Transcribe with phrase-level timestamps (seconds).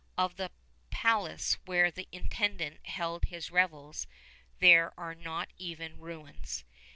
[0.17, 0.49] Of the
[0.89, 4.07] palace where the Intendant held his revels
[4.57, 6.63] there are not even ruins.